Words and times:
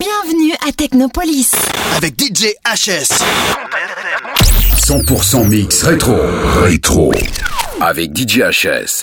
Bienvenue 0.00 0.52
à 0.64 0.70
Technopolis. 0.70 1.50
Avec 1.96 2.14
DJ 2.22 2.54
HS. 2.64 3.18
100% 4.86 5.48
mix 5.48 5.82
rétro. 5.82 6.14
Rétro. 6.62 7.12
Avec 7.80 8.16
DJ 8.16 8.44
HS. 8.48 9.02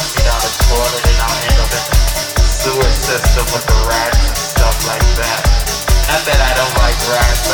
country 0.00 1.12
down 1.20 1.28
in 1.28 1.36
handle 1.44 1.68
the 1.68 1.80
sewer 2.46 2.90
system 3.04 3.44
with 3.52 3.66
the 3.68 3.80
rats 3.86 4.16
and 4.16 4.36
stuff 4.38 4.78
like 4.88 5.06
that. 5.20 5.40
Not 6.08 6.22
that 6.24 6.40
I 6.40 6.50
don't 6.56 6.74
like 6.80 6.96
rats. 7.12 7.49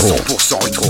100% 0.00 0.64
rétro. 0.64 0.89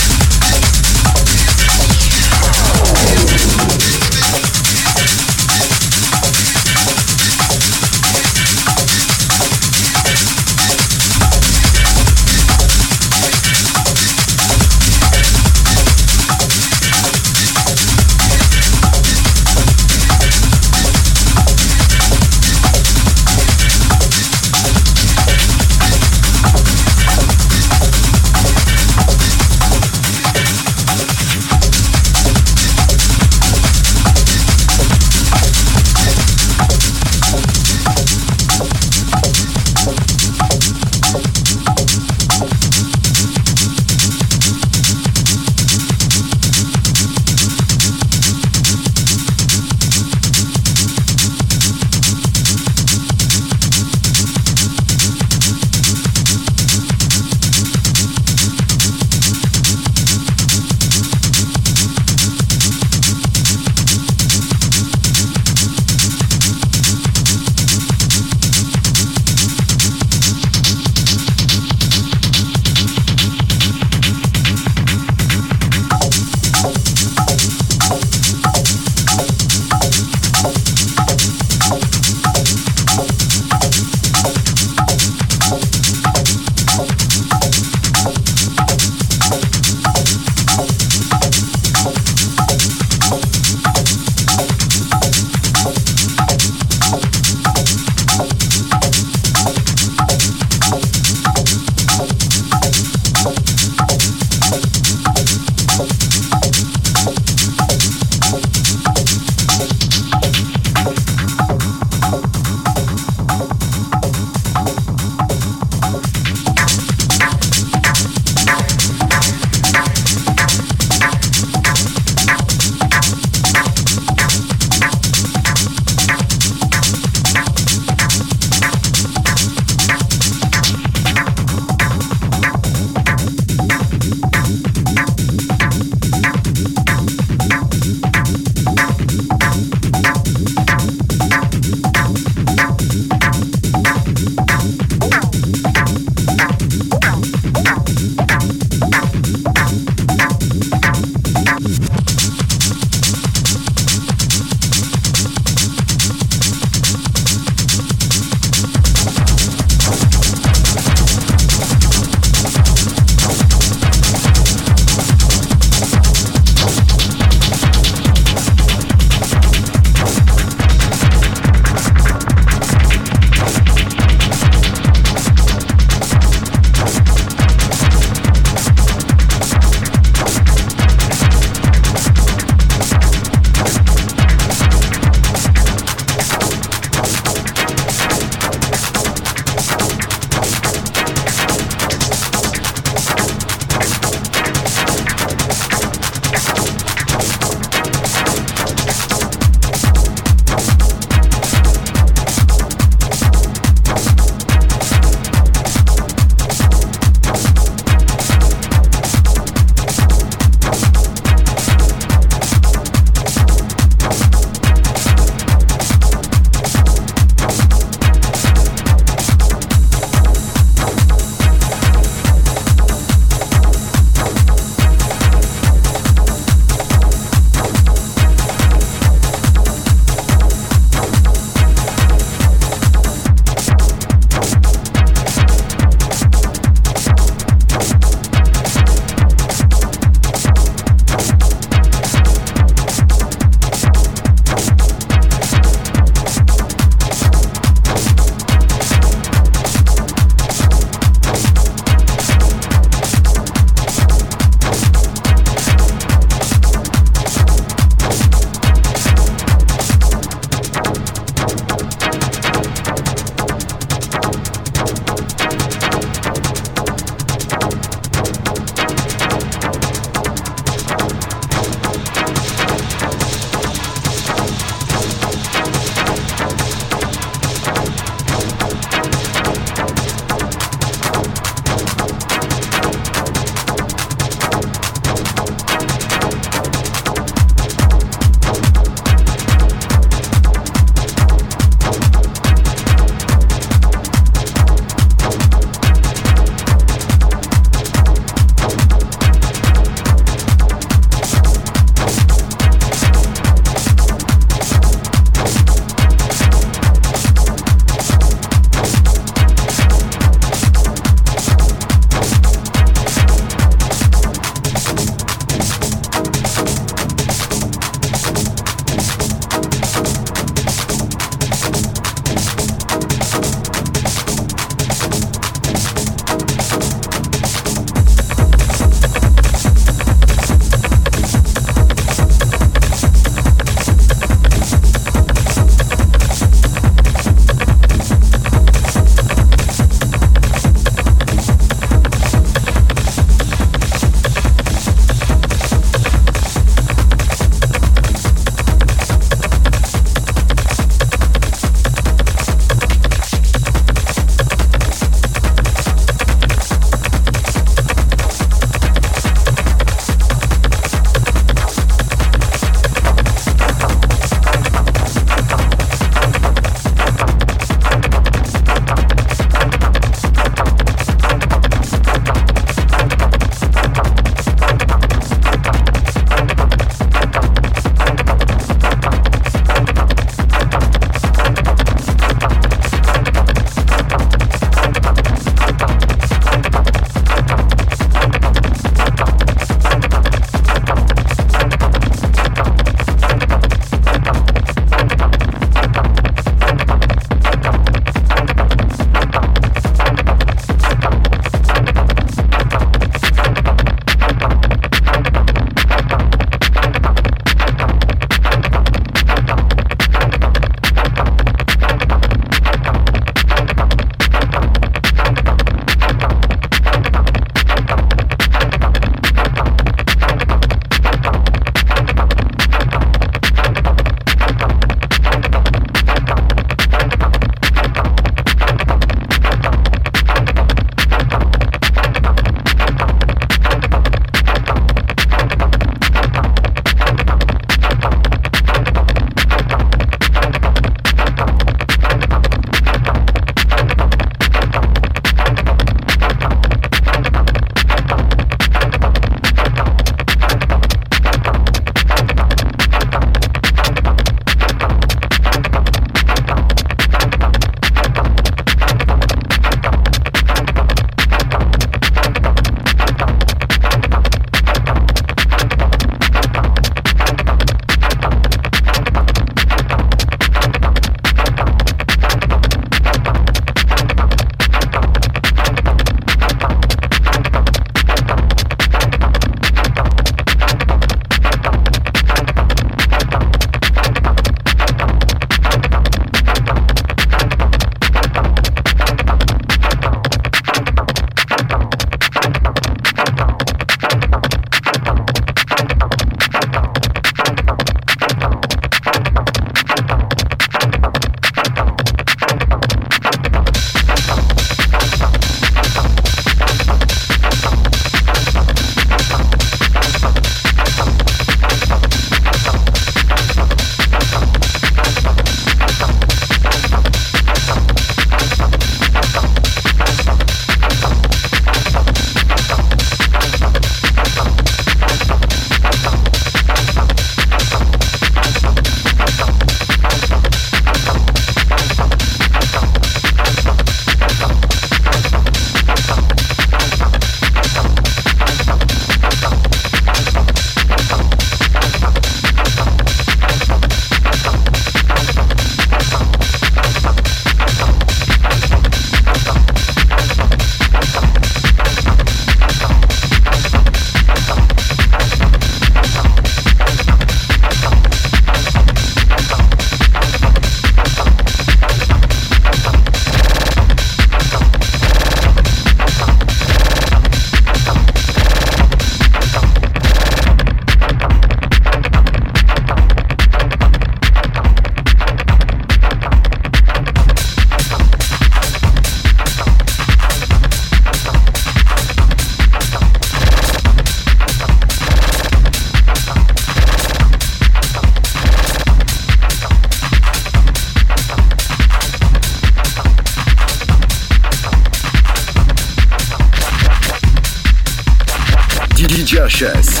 Duchess 599.44 600.00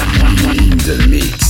in 0.56 0.70
the 0.88 1.06
mix. 1.10 1.43